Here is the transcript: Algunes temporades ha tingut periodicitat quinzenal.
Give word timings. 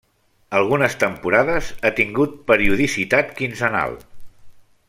Algunes 0.59 0.95
temporades 1.03 1.69
ha 1.89 1.93
tingut 2.01 2.35
periodicitat 2.53 3.37
quinzenal. 3.41 3.99